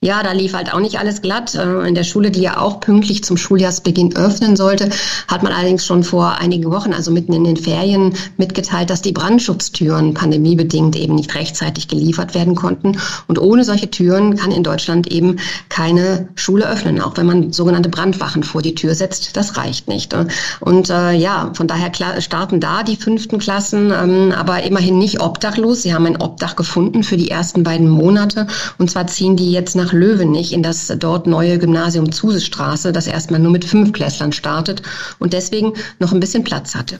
Ja, 0.00 0.22
da 0.22 0.32
lief 0.32 0.52
halt 0.52 0.72
auch 0.74 0.80
nicht 0.80 0.98
alles 0.98 1.22
glatt. 1.22 1.54
Äh, 1.54 1.88
in 1.88 1.94
der 1.94 2.04
Schule, 2.04 2.30
die 2.30 2.42
ja 2.42 2.58
auch 2.58 2.80
pünktlich 2.80 3.24
zum 3.24 3.36
Schuljahrsbeginn 3.36 4.14
öffnen 4.14 4.54
sollte, 4.54 4.90
hat 5.26 5.42
man 5.42 5.52
allerdings 5.52 5.86
schon 5.86 6.04
vor 6.04 6.38
einigen 6.38 6.70
Wochen, 6.70 6.92
also 6.92 7.10
mitten 7.10 7.32
in 7.32 7.44
den 7.44 7.56
Ferien, 7.56 8.14
mitgeteilt, 8.36 8.90
dass 8.90 9.02
die 9.02 9.12
Brandschutztüren 9.12 10.14
pandemiebedingt 10.14 10.96
eben 10.96 11.14
nicht 11.14 11.34
rechtzeitig 11.34 11.88
geliefert 11.88 12.34
werden 12.34 12.54
konnten. 12.54 12.98
Und 13.26 13.40
ohne 13.40 13.64
solche 13.64 13.90
Türen 13.90 14.36
kann 14.36 14.52
in 14.52 14.62
Deutschland 14.62 15.06
eben 15.06 15.36
keine 15.70 16.28
Schule 16.34 16.68
öffnen, 16.68 17.00
auch 17.00 17.16
wenn 17.16 17.26
man 17.26 17.52
sogenannte 17.52 17.88
Brandwachen 17.88 18.42
vor 18.42 18.62
die 18.62 18.74
Tür 18.74 18.94
setzt. 18.94 19.36
Das 19.36 19.56
reicht 19.56 19.88
nicht. 19.88 20.14
Und 20.60 20.90
äh, 20.90 21.12
ja, 21.12 21.50
von 21.54 21.66
daher 21.66 21.92
starten 22.20 22.60
da 22.60 22.82
die 22.82 22.96
fünften 22.96 23.38
Klassen, 23.38 23.90
ähm, 23.90 24.32
aber 24.36 24.62
immerhin 24.62 24.98
nicht 24.98 25.20
obdachlos. 25.20 25.82
Sie 25.82 25.94
haben 25.94 26.06
ein 26.06 26.20
Obdach 26.20 26.54
gefunden 26.54 27.02
für 27.02 27.16
die 27.16 27.30
ersten 27.30 27.62
beiden 27.62 27.88
Monate. 27.88 28.46
Und 28.78 28.90
zwar 28.90 29.06
ziehen 29.06 29.36
die 29.36 29.50
jetzt 29.50 29.74
nach 29.74 29.85
nach 29.86 29.92
Löwenich 29.92 30.52
in 30.52 30.64
das 30.64 30.92
dort 30.98 31.28
neue 31.28 31.58
Gymnasium 31.58 32.10
Zusestraße, 32.10 32.90
das 32.90 33.06
erstmal 33.06 33.38
nur 33.38 33.52
mit 33.52 33.64
fünf 33.64 33.92
Klässlern 33.92 34.32
startet 34.32 34.82
und 35.20 35.32
deswegen 35.32 35.74
noch 36.00 36.12
ein 36.12 36.18
bisschen 36.18 36.42
Platz 36.42 36.74
hatte. 36.74 36.98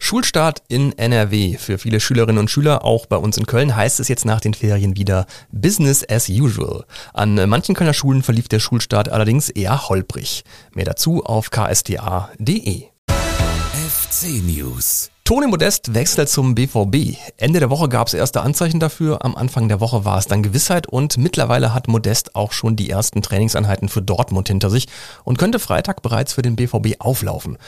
Schulstart 0.00 0.62
in 0.68 0.92
NRW. 0.98 1.56
Für 1.56 1.78
viele 1.78 2.00
Schülerinnen 2.00 2.38
und 2.38 2.50
Schüler, 2.50 2.84
auch 2.84 3.06
bei 3.06 3.16
uns 3.16 3.38
in 3.38 3.46
Köln, 3.46 3.76
heißt 3.76 4.00
es 4.00 4.08
jetzt 4.08 4.24
nach 4.24 4.40
den 4.40 4.54
Ferien 4.54 4.96
wieder 4.96 5.26
Business 5.52 6.04
as 6.08 6.28
usual. 6.28 6.84
An 7.14 7.48
manchen 7.48 7.76
Kölner 7.76 7.94
Schulen 7.94 8.24
verlief 8.24 8.48
der 8.48 8.58
Schulstart 8.58 9.08
allerdings 9.08 9.48
eher 9.48 9.88
holprig. 9.88 10.42
Mehr 10.74 10.84
dazu 10.84 11.24
auf 11.24 11.50
ksda.de. 11.50 12.82
FC 13.08 14.42
News. 14.42 15.10
Toni 15.26 15.48
Modest 15.48 15.92
wechselt 15.92 16.28
zum 16.28 16.54
BVB. 16.54 17.16
Ende 17.36 17.58
der 17.58 17.68
Woche 17.68 17.88
gab 17.88 18.06
es 18.06 18.14
erste 18.14 18.42
Anzeichen 18.42 18.78
dafür. 18.78 19.24
Am 19.24 19.34
Anfang 19.34 19.66
der 19.66 19.80
Woche 19.80 20.04
war 20.04 20.18
es 20.18 20.28
dann 20.28 20.44
Gewissheit 20.44 20.86
und 20.86 21.18
mittlerweile 21.18 21.74
hat 21.74 21.88
Modest 21.88 22.36
auch 22.36 22.52
schon 22.52 22.76
die 22.76 22.88
ersten 22.88 23.22
Trainingseinheiten 23.22 23.88
für 23.88 24.02
Dortmund 24.02 24.46
hinter 24.46 24.70
sich 24.70 24.86
und 25.24 25.36
könnte 25.36 25.58
Freitag 25.58 26.00
bereits 26.02 26.34
für 26.34 26.42
den 26.42 26.54
BVB 26.54 27.00
auflaufen. 27.00 27.58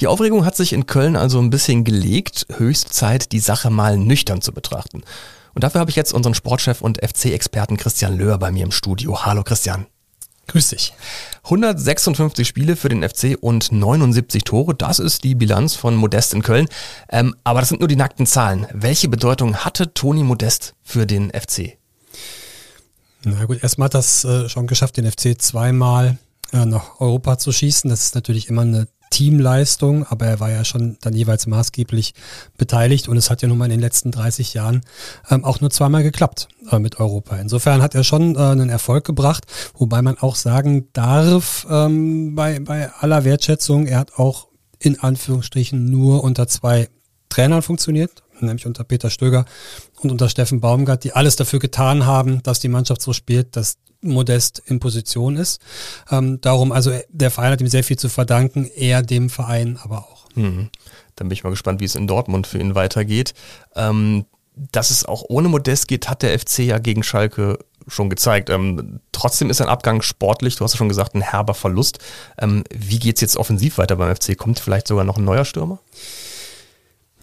Die 0.00 0.08
Aufregung 0.08 0.44
hat 0.44 0.56
sich 0.56 0.72
in 0.72 0.86
Köln 0.86 1.14
also 1.14 1.38
ein 1.38 1.50
bisschen 1.50 1.84
gelegt. 1.84 2.48
Höchste 2.56 2.90
Zeit, 2.90 3.30
die 3.30 3.38
Sache 3.38 3.70
mal 3.70 3.96
nüchtern 3.96 4.40
zu 4.40 4.52
betrachten. 4.52 5.04
Und 5.54 5.62
dafür 5.62 5.82
habe 5.82 5.90
ich 5.90 5.96
jetzt 5.96 6.12
unseren 6.12 6.34
Sportchef 6.34 6.80
und 6.80 6.98
FC-Experten 6.98 7.76
Christian 7.76 8.18
Löhr 8.18 8.38
bei 8.38 8.50
mir 8.50 8.64
im 8.64 8.72
Studio. 8.72 9.24
Hallo 9.24 9.44
Christian. 9.44 9.86
Grüß 10.46 10.68
dich. 10.68 10.92
156 11.44 12.46
Spiele 12.46 12.76
für 12.76 12.88
den 12.88 13.08
FC 13.08 13.36
und 13.40 13.72
79 13.72 14.44
Tore, 14.44 14.74
das 14.74 14.98
ist 14.98 15.24
die 15.24 15.34
Bilanz 15.34 15.74
von 15.74 15.96
Modest 15.96 16.34
in 16.34 16.42
Köln. 16.42 16.68
Ähm, 17.08 17.34
aber 17.44 17.60
das 17.60 17.70
sind 17.70 17.80
nur 17.80 17.88
die 17.88 17.96
nackten 17.96 18.26
Zahlen. 18.26 18.66
Welche 18.72 19.08
Bedeutung 19.08 19.56
hatte 19.56 19.92
Toni 19.94 20.22
Modest 20.22 20.74
für 20.82 21.06
den 21.06 21.30
FC? 21.30 21.78
Na 23.24 23.44
gut, 23.46 23.62
erstmal 23.62 23.86
hat 23.86 23.94
das 23.94 24.24
äh, 24.24 24.48
schon 24.48 24.66
geschafft, 24.66 24.96
den 24.96 25.10
FC 25.10 25.40
zweimal 25.40 26.18
äh, 26.52 26.66
nach 26.66 27.00
Europa 27.00 27.38
zu 27.38 27.52
schießen. 27.52 27.88
Das 27.88 28.04
ist 28.04 28.14
natürlich 28.14 28.48
immer 28.48 28.62
eine 28.62 28.86
Teamleistung, 29.14 30.04
aber 30.08 30.26
er 30.26 30.40
war 30.40 30.50
ja 30.50 30.64
schon 30.64 30.96
dann 31.00 31.14
jeweils 31.14 31.46
maßgeblich 31.46 32.14
beteiligt 32.58 33.06
und 33.06 33.16
es 33.16 33.30
hat 33.30 33.42
ja 33.42 33.48
nun 33.48 33.58
mal 33.58 33.66
in 33.66 33.70
den 33.70 33.80
letzten 33.80 34.10
30 34.10 34.54
Jahren 34.54 34.80
ähm, 35.30 35.44
auch 35.44 35.60
nur 35.60 35.70
zweimal 35.70 36.02
geklappt 36.02 36.48
äh, 36.72 36.80
mit 36.80 36.98
Europa. 36.98 37.36
Insofern 37.36 37.80
hat 37.80 37.94
er 37.94 38.02
schon 38.02 38.34
äh, 38.34 38.40
einen 38.40 38.70
Erfolg 38.70 39.04
gebracht, 39.04 39.44
wobei 39.78 40.02
man 40.02 40.18
auch 40.18 40.34
sagen 40.34 40.88
darf, 40.94 41.64
ähm, 41.70 42.34
bei, 42.34 42.58
bei 42.58 42.90
aller 42.98 43.22
Wertschätzung, 43.22 43.86
er 43.86 44.00
hat 44.00 44.18
auch 44.18 44.48
in 44.80 44.98
Anführungsstrichen 44.98 45.88
nur 45.88 46.24
unter 46.24 46.48
zwei 46.48 46.88
Trainern 47.34 47.62
funktioniert, 47.62 48.22
nämlich 48.38 48.64
unter 48.64 48.84
Peter 48.84 49.10
Stöger 49.10 49.44
und 50.00 50.12
unter 50.12 50.28
Steffen 50.28 50.60
Baumgart, 50.60 51.02
die 51.02 51.14
alles 51.14 51.34
dafür 51.34 51.58
getan 51.58 52.06
haben, 52.06 52.42
dass 52.44 52.60
die 52.60 52.68
Mannschaft 52.68 53.02
so 53.02 53.12
spielt, 53.12 53.56
dass 53.56 53.76
Modest 54.02 54.62
in 54.66 54.78
Position 54.78 55.36
ist. 55.36 55.60
Ähm, 56.10 56.40
darum, 56.40 56.70
also 56.70 56.92
der 57.08 57.32
Verein 57.32 57.50
hat 57.50 57.60
ihm 57.60 57.66
sehr 57.66 57.82
viel 57.82 57.98
zu 57.98 58.08
verdanken, 58.08 58.70
er 58.76 59.02
dem 59.02 59.30
Verein 59.30 59.80
aber 59.82 60.00
auch. 60.00 60.28
Mhm. 60.36 60.70
Dann 61.16 61.28
bin 61.28 61.32
ich 61.32 61.42
mal 61.42 61.50
gespannt, 61.50 61.80
wie 61.80 61.86
es 61.86 61.96
in 61.96 62.06
Dortmund 62.06 62.46
für 62.46 62.58
ihn 62.58 62.76
weitergeht. 62.76 63.34
Ähm, 63.74 64.26
dass 64.54 64.90
es 64.90 65.04
auch 65.04 65.24
ohne 65.28 65.48
Modest 65.48 65.88
geht, 65.88 66.08
hat 66.08 66.22
der 66.22 66.38
FC 66.38 66.60
ja 66.60 66.78
gegen 66.78 67.02
Schalke 67.02 67.58
schon 67.88 68.10
gezeigt. 68.10 68.48
Ähm, 68.48 69.00
trotzdem 69.10 69.50
ist 69.50 69.60
ein 69.60 69.68
Abgang 69.68 70.02
sportlich, 70.02 70.54
du 70.54 70.64
hast 70.64 70.74
ja 70.74 70.78
schon 70.78 70.88
gesagt, 70.88 71.16
ein 71.16 71.22
herber 71.22 71.54
Verlust. 71.54 71.98
Ähm, 72.38 72.62
wie 72.72 73.00
geht's 73.00 73.20
jetzt 73.20 73.36
offensiv 73.36 73.78
weiter 73.78 73.96
beim 73.96 74.14
FC? 74.14 74.36
Kommt 74.38 74.60
vielleicht 74.60 74.86
sogar 74.86 75.04
noch 75.04 75.16
ein 75.16 75.24
neuer 75.24 75.44
Stürmer? 75.44 75.80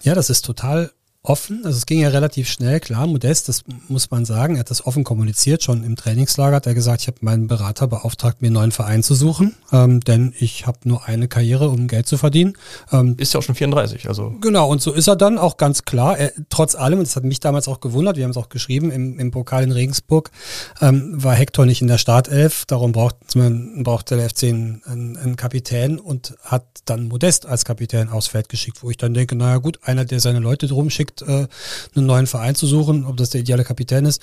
Ja, 0.02 0.14
das 0.14 0.30
ist 0.30 0.44
total 0.44 0.92
offen. 1.24 1.64
Also 1.64 1.78
es 1.78 1.86
ging 1.86 2.00
ja 2.00 2.08
relativ 2.08 2.48
schnell, 2.48 2.80
klar, 2.80 3.06
Modest, 3.06 3.48
das 3.48 3.62
muss 3.86 4.10
man 4.10 4.24
sagen. 4.24 4.56
Er 4.56 4.60
hat 4.60 4.70
das 4.70 4.84
offen 4.84 5.04
kommuniziert, 5.04 5.62
schon 5.62 5.84
im 5.84 5.94
Trainingslager 5.94 6.56
hat 6.56 6.66
er 6.66 6.74
gesagt, 6.74 7.02
ich 7.02 7.06
habe 7.06 7.18
meinen 7.20 7.46
Berater 7.46 7.86
beauftragt, 7.86 8.42
mir 8.42 8.48
einen 8.48 8.54
neuen 8.54 8.72
Verein 8.72 9.04
zu 9.04 9.14
suchen, 9.14 9.54
ähm, 9.70 10.00
denn 10.00 10.34
ich 10.40 10.66
habe 10.66 10.78
nur 10.82 11.06
eine 11.06 11.28
Karriere, 11.28 11.68
um 11.68 11.86
Geld 11.86 12.08
zu 12.08 12.18
verdienen. 12.18 12.54
Ähm, 12.90 13.14
ist 13.18 13.34
ja 13.34 13.38
auch 13.38 13.44
schon 13.44 13.54
34, 13.54 14.08
also. 14.08 14.34
Genau, 14.40 14.68
und 14.68 14.82
so 14.82 14.92
ist 14.92 15.06
er 15.06 15.14
dann 15.14 15.38
auch 15.38 15.58
ganz 15.58 15.84
klar. 15.84 16.18
Er, 16.18 16.32
trotz 16.50 16.74
allem, 16.74 16.98
und 16.98 17.06
das 17.06 17.14
hat 17.14 17.22
mich 17.22 17.38
damals 17.38 17.68
auch 17.68 17.78
gewundert, 17.78 18.16
wir 18.16 18.24
haben 18.24 18.32
es 18.32 18.36
auch 18.36 18.48
geschrieben, 18.48 18.90
im, 18.90 19.20
im 19.20 19.30
Pokal 19.30 19.62
in 19.62 19.70
Regensburg 19.70 20.32
ähm, 20.80 21.22
war 21.22 21.36
Hector 21.36 21.66
nicht 21.66 21.82
in 21.82 21.88
der 21.88 21.98
Startelf, 21.98 22.64
darum 22.66 22.90
braucht, 22.90 23.36
man, 23.36 23.84
braucht 23.84 24.10
der 24.10 24.28
FC 24.28 24.44
einen, 24.44 24.82
einen, 24.86 25.16
einen 25.16 25.36
Kapitän 25.36 26.00
und 26.00 26.34
hat 26.42 26.64
dann 26.84 27.06
Modest 27.06 27.46
als 27.46 27.64
Kapitän 27.64 28.08
aufs 28.08 28.26
Feld 28.26 28.48
geschickt, 28.48 28.82
wo 28.82 28.90
ich 28.90 28.96
dann 28.96 29.14
denke, 29.14 29.36
naja 29.36 29.58
gut, 29.58 29.78
einer, 29.84 30.04
der 30.04 30.18
seine 30.18 30.40
Leute 30.40 30.66
drum 30.66 30.90
schickt, 30.90 31.11
überlegt, 31.20 31.22
äh, 31.22 31.48
einen 31.96 32.06
neuen 32.06 32.26
Verein 32.26 32.54
zu 32.54 32.66
suchen, 32.66 33.04
ob 33.04 33.16
das 33.16 33.30
der 33.30 33.42
ideale 33.42 33.64
Kapitän 33.64 34.06
ist, 34.06 34.22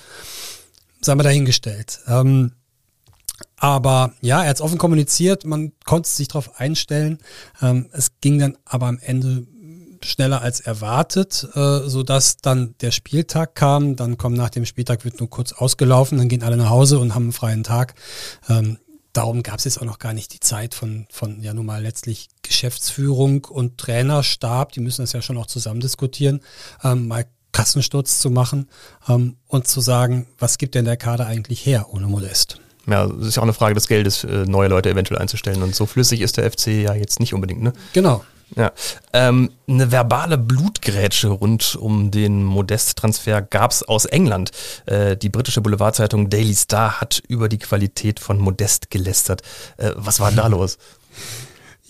sei 1.02 1.16
mal 1.16 1.24
dahingestellt. 1.24 2.00
Ähm, 2.08 2.54
aber 3.58 4.14
ja, 4.22 4.44
er 4.44 4.50
hat 4.50 4.56
es 4.58 4.62
offen 4.62 4.78
kommuniziert, 4.78 5.46
man 5.46 5.74
konnte 5.86 6.10
sich 6.10 6.28
darauf 6.30 6.60
einstellen. 6.60 7.20
Ähm, 7.62 7.90
es 7.92 8.12
ging 8.22 8.40
dann 8.40 8.58
aber 8.66 8.88
am 8.88 9.00
Ende 9.00 9.46
schneller 10.02 10.42
als 10.42 10.62
erwartet, 10.62 11.46
äh, 11.56 11.80
so 11.80 12.04
dass 12.04 12.38
dann 12.38 12.76
der 12.80 12.92
Spieltag 12.92 13.56
kam. 13.56 13.98
Dann 13.98 14.18
kommt 14.18 14.38
nach 14.38 14.50
dem 14.50 14.66
Spieltag 14.66 15.04
wird 15.04 15.20
nur 15.20 15.30
kurz 15.30 15.52
ausgelaufen, 15.52 16.18
dann 16.18 16.30
gehen 16.30 16.44
alle 16.44 16.56
nach 16.56 16.70
Hause 16.70 17.00
und 17.00 17.16
haben 17.16 17.24
einen 17.24 17.34
freien 17.34 17.64
Tag. 17.64 17.96
Ähm, 18.48 18.78
darum 19.14 19.44
gab 19.44 19.60
es 19.60 19.66
jetzt 19.66 19.82
auch 19.82 19.86
noch 19.86 20.00
gar 20.00 20.14
nicht 20.14 20.34
die 20.34 20.40
Zeit 20.40 20.74
von, 20.74 21.08
von 21.12 21.42
ja 21.42 21.54
nun 21.54 21.66
mal 21.66 21.82
letztlich 21.82 22.30
Geschäftsführung 22.42 23.46
und 23.46 23.78
Trainerstab, 23.78 24.72
die 24.72 24.80
müssen 24.80 25.04
das 25.04 25.14
ja 25.14 25.22
schon 25.22 25.38
auch 25.38 25.48
zusammen 25.48 25.80
diskutieren, 25.80 26.42
ähm, 26.84 27.08
mal 27.08 27.26
Kassensturz 27.52 28.20
zu 28.20 28.30
machen 28.30 28.70
ähm, 29.08 29.38
und 29.48 29.68
zu 29.68 29.82
sagen, 29.82 30.28
was 30.38 30.58
gibt 30.58 30.76
denn 30.76 30.86
der 30.86 30.98
Kader 30.98 31.26
eigentlich 31.26 31.66
her 31.66 31.88
ohne 31.92 32.08
Modest? 32.08 32.60
Ja, 32.88 33.06
es 33.06 33.28
ist 33.28 33.36
ja 33.36 33.42
auch 33.42 33.46
eine 33.46 33.54
Frage 33.54 33.76
des 33.76 33.88
Geldes, 33.88 34.24
äh, 34.24 34.46
neue 34.46 34.68
Leute 34.68 34.90
eventuell 34.90 35.20
einzustellen. 35.20 35.62
Und 35.62 35.76
so 35.76 35.86
flüssig 35.86 36.22
ist 36.22 36.38
der 36.38 36.50
FC 36.50 36.68
ja 36.68 36.94
jetzt 36.94 37.20
nicht 37.20 37.34
unbedingt, 37.34 37.62
ne? 37.62 37.74
Genau. 37.94 38.24
Ja, 38.56 38.72
ähm, 39.14 39.52
eine 39.68 39.92
verbale 39.92 40.38
Blutgrätsche 40.38 41.28
rund 41.28 41.76
um 41.76 42.12
den 42.12 42.44
Modest-Transfer 42.44 43.42
gab's 43.42 43.84
aus 43.84 44.06
England. 44.06 44.52
Äh, 44.86 45.18
die 45.18 45.30
britische 45.30 45.62
Boulevardzeitung 45.62 46.30
Daily 46.30 46.56
Star 46.56 47.00
hat 47.00 47.22
über 47.28 47.48
die 47.48 47.60
Qualität 47.60 48.20
von 48.20 48.40
Modest 48.40 48.90
gelästert. 48.90 49.44
Äh, 49.78 49.92
was 49.96 50.20
war 50.20 50.32
da 50.32 50.48
los? 50.48 50.78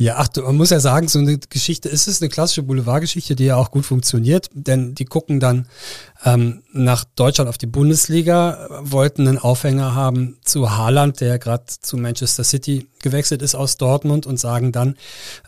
Ja, 0.02 0.16
ach, 0.16 0.30
man 0.42 0.56
muss 0.56 0.70
ja 0.70 0.80
sagen, 0.80 1.10
so 1.10 1.20
eine 1.20 1.38
Geschichte 1.38 1.90
ist 1.90 2.08
es, 2.08 2.22
eine 2.22 2.30
klassische 2.30 2.64
Boulevardgeschichte, 2.64 3.36
die 3.36 3.44
ja 3.44 3.58
auch 3.58 3.70
gut 3.70 3.86
funktioniert, 3.86 4.50
denn 4.54 4.96
die 4.96 5.04
gucken 5.04 5.42
dann 5.42 5.68
ähm, 6.24 6.64
nach 6.72 7.04
Deutschland 7.04 7.50
auf 7.50 7.58
die 7.58 7.68
Bundesliga, 7.68 8.70
wollten 8.82 9.28
einen 9.28 9.38
Aufhänger 9.38 9.96
haben 9.96 10.38
zu 10.46 10.72
Haaland, 10.72 11.20
der 11.20 11.38
gerade 11.38 11.66
zu 11.82 11.98
Manchester 11.98 12.46
City 12.46 12.88
gewechselt 13.02 13.42
ist 13.42 13.56
aus 13.56 13.76
Dortmund 13.76 14.26
und 14.26 14.40
sagen 14.40 14.72
dann, 14.72 14.96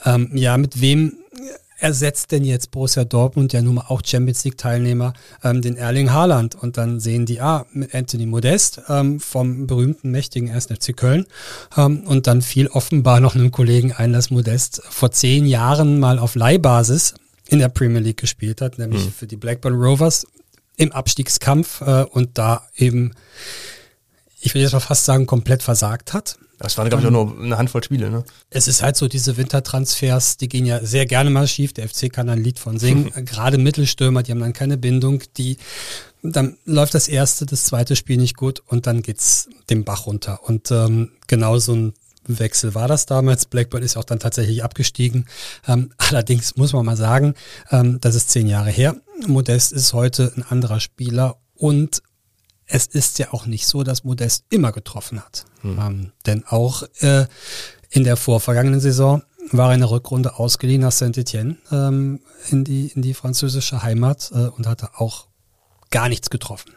ähm, 0.04 0.32
ja, 0.34 0.58
mit 0.58 0.82
wem 0.82 1.14
ersetzt 1.82 2.32
denn 2.32 2.44
jetzt 2.44 2.72
Borussia 2.72 3.04
Dortmund, 3.04 3.54
ja 3.54 3.62
nun 3.62 3.76
mal 3.76 3.86
auch 3.88 4.02
Champions 4.06 4.44
League 4.44 4.58
Teilnehmer, 4.58 5.14
ähm, 5.44 5.62
den 5.62 5.76
Erling 5.76 6.12
Haaland? 6.12 6.56
Und 6.56 6.78
dann 6.78 7.00
sehen 7.00 7.26
die, 7.26 7.42
ah, 7.42 7.66
mit 7.74 7.94
Anthony 7.96 8.28
Modest 8.28 8.82
ähm, 8.88 9.20
vom 9.20 9.66
berühmten, 9.68 10.12
mächtigen 10.12 10.52
1. 10.52 10.68
FC 10.68 10.96
Köln. 10.96 11.26
Ähm, 11.76 12.04
und 12.06 12.28
dann 12.28 12.42
fiel 12.42 12.68
offenbar 12.68 13.20
noch 13.20 13.36
einem 13.36 13.52
Kollegen 13.52 13.92
ein, 13.92 14.14
dass 14.14 14.30
Modest 14.30 14.82
vor 14.90 15.12
zehn 15.12 15.46
Jahren 15.46 16.00
mal 16.00 16.20
auf 16.20 16.36
Leihbasis 16.36 17.16
in 17.48 17.60
der 17.60 17.70
Premier 17.70 18.00
League 18.00 18.18
gespielt 18.18 18.62
hat, 18.62 18.78
nämlich 18.78 19.06
mhm. 19.06 19.12
für 19.12 19.28
die 19.28 19.36
Blackburn 19.36 19.74
Rovers 19.74 20.28
im 20.78 20.92
Abstiegskampf 20.92 21.82
äh, 21.82 22.04
und 22.04 22.38
da 22.38 22.68
eben, 22.76 23.14
ich 24.40 24.54
würde 24.54 24.64
jetzt 24.64 24.74
mal 24.74 24.80
fast 24.80 25.06
sagen, 25.06 25.26
komplett 25.26 25.64
versagt 25.64 26.14
hat. 26.14 26.38
Das 26.62 26.78
waren, 26.78 26.90
glaube 26.90 27.02
ich, 27.02 27.08
auch 27.08 27.12
nur 27.12 27.40
eine 27.42 27.58
Handvoll 27.58 27.84
Spiele, 27.84 28.12
ne? 28.12 28.24
Es 28.52 28.68
ist 28.68 28.84
halt 28.84 28.96
so, 28.96 29.08
diese 29.08 29.36
Wintertransfers, 29.36 30.38
die 30.38 30.48
gehen 30.48 30.66
ja 30.66 30.84
sehr 30.86 31.08
gerne 31.08 31.32
mal 31.32 31.48
schief. 31.48 31.74
Der 31.74 31.90
FC 31.90 32.14
kann 32.14 32.30
ein 32.30 32.44
Lied 32.44 32.60
von 32.60 32.78
singen. 32.78 33.12
Gerade 33.26 33.58
Mittelstürmer, 33.58 34.22
die 34.22 34.32
haben 34.32 34.40
dann 34.40 34.54
keine 34.54 34.78
Bindung. 34.78 35.24
Die, 35.38 35.58
dann 36.22 36.58
läuft 36.66 36.94
das 36.94 37.08
erste, 37.08 37.48
das 37.48 37.64
zweite 37.64 37.96
Spiel 37.96 38.18
nicht 38.18 38.38
gut 38.38 38.62
und 38.68 38.86
dann 38.86 39.02
geht's 39.02 39.50
dem 39.72 39.84
Bach 39.84 40.06
runter. 40.06 40.42
Und 40.44 40.70
ähm, 40.70 41.14
genau 41.26 41.58
so 41.58 41.74
ein 41.74 41.94
Wechsel 42.28 42.76
war 42.76 42.88
das 42.88 43.08
damals. 43.08 43.48
Blackburn 43.48 43.82
ist 43.82 43.98
auch 43.98 44.04
dann 44.04 44.20
tatsächlich 44.20 44.64
abgestiegen. 44.64 45.26
Ähm, 45.68 45.92
allerdings 45.98 46.58
muss 46.58 46.74
man 46.74 46.86
mal 46.86 46.98
sagen, 46.98 47.34
ähm, 47.72 48.00
das 48.02 48.14
ist 48.14 48.30
zehn 48.30 48.48
Jahre 48.48 48.70
her. 48.70 48.96
Modest 49.26 49.72
ist 49.72 49.94
heute 49.94 50.32
ein 50.36 50.44
anderer 50.44 50.80
Spieler 50.80 51.38
und 51.56 52.04
es 52.72 52.88
ist 52.88 53.20
ja 53.20 53.34
auch 53.34 53.46
nicht 53.46 53.68
so, 53.68 53.84
dass 53.84 54.04
Modest 54.04 54.46
immer 54.50 54.72
getroffen 54.72 55.20
hat. 55.20 55.46
Hm. 55.62 55.80
Ähm, 55.80 56.12
denn 56.26 56.46
auch 56.48 56.84
äh, 57.02 57.26
in 57.90 58.04
der 58.04 58.18
vorvergangenen 58.18 58.80
Saison 58.80 59.24
war 59.52 59.70
er 59.70 59.74
in 59.76 59.82
der 59.82 59.92
Rückrunde 59.92 60.38
ausgeliehen 60.38 60.82
nach 60.82 60.92
Saint-Etienne 60.92 61.58
ähm, 61.72 62.22
in, 62.50 62.64
die, 62.64 62.88
in 62.96 63.02
die 63.02 63.14
französische 63.14 63.84
Heimat 63.84 64.32
äh, 64.34 64.48
und 64.48 64.68
hatte 64.68 64.90
auch 64.96 65.28
gar 65.90 66.08
nichts 66.08 66.30
getroffen. 66.30 66.72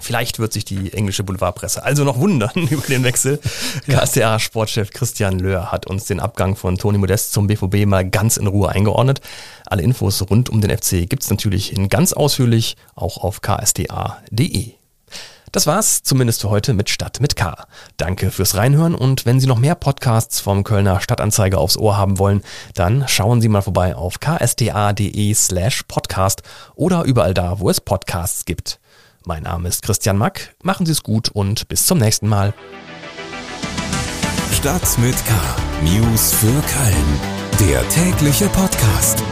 Vielleicht 0.00 0.38
wird 0.38 0.54
sich 0.54 0.64
die 0.64 0.94
englische 0.94 1.24
Boulevardpresse 1.24 1.82
also 1.82 2.04
noch 2.04 2.18
wundern 2.18 2.52
über 2.70 2.86
den 2.86 3.04
Wechsel. 3.04 3.38
ja. 3.86 3.98
KSDA-Sportchef 3.98 4.92
Christian 4.92 5.38
Löhr 5.38 5.70
hat 5.70 5.86
uns 5.86 6.06
den 6.06 6.20
Abgang 6.20 6.56
von 6.56 6.78
Toni 6.78 6.96
Modest 6.96 7.32
zum 7.32 7.48
BVB 7.48 7.84
mal 7.84 8.08
ganz 8.08 8.38
in 8.38 8.46
Ruhe 8.46 8.70
eingeordnet. 8.70 9.20
Alle 9.66 9.82
Infos 9.82 10.22
rund 10.30 10.48
um 10.48 10.62
den 10.62 10.70
FC 10.70 11.08
gibt's 11.08 11.28
natürlich 11.28 11.76
in 11.76 11.90
ganz 11.90 12.14
ausführlich 12.14 12.76
auch 12.94 13.18
auf 13.18 13.42
ksda.de. 13.42 14.79
Das 15.52 15.66
war's 15.66 16.04
zumindest 16.04 16.42
für 16.42 16.50
heute 16.50 16.74
mit 16.74 16.90
Stadt 16.90 17.20
mit 17.20 17.34
K. 17.34 17.66
Danke 17.96 18.30
fürs 18.30 18.54
Reinhören 18.54 18.94
und 18.94 19.26
wenn 19.26 19.40
Sie 19.40 19.48
noch 19.48 19.58
mehr 19.58 19.74
Podcasts 19.74 20.38
vom 20.38 20.62
Kölner 20.62 21.00
Stadtanzeiger 21.00 21.58
aufs 21.58 21.76
Ohr 21.76 21.96
haben 21.96 22.18
wollen, 22.18 22.42
dann 22.74 23.08
schauen 23.08 23.40
Sie 23.40 23.48
mal 23.48 23.62
vorbei 23.62 23.96
auf 23.96 24.20
ksda.de 24.20 25.34
slash 25.34 25.82
podcast 25.88 26.42
oder 26.76 27.02
überall 27.02 27.34
da, 27.34 27.58
wo 27.58 27.68
es 27.68 27.80
Podcasts 27.80 28.44
gibt. 28.44 28.78
Mein 29.24 29.42
Name 29.42 29.68
ist 29.68 29.82
Christian 29.82 30.18
Mack, 30.18 30.54
machen 30.62 30.86
Sie 30.86 30.92
es 30.92 31.02
gut 31.02 31.28
und 31.28 31.66
bis 31.66 31.84
zum 31.84 31.98
nächsten 31.98 32.28
Mal. 32.28 32.54
Stadt 34.52 34.98
mit 34.98 35.16
K. 35.26 35.34
News 35.82 36.32
für 36.32 36.46
Köln. 36.46 37.20
Der 37.58 37.86
tägliche 37.88 38.46
Podcast. 38.48 39.22